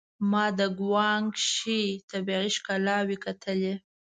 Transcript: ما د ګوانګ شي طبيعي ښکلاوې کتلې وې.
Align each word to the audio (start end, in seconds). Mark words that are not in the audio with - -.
ما 0.31 0.45
د 0.59 0.61
ګوانګ 0.79 1.29
شي 1.53 1.81
طبيعي 2.11 2.49
ښکلاوې 2.57 3.17
کتلې 3.25 3.73
وې. 3.75 3.75